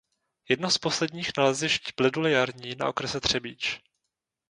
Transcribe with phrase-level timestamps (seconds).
[0.49, 3.81] Jedno z posledních nalezišť bledule jarní na okrese Třebíč.